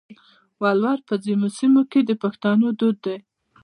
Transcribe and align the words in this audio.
ولور 0.61 0.97
په 1.07 1.13
ځینو 1.23 1.47
سیمو 1.57 1.81
کې 1.91 1.99
د 2.03 2.11
پښتنو 2.23 2.67
دود 2.79 2.97
دی. 3.05 3.17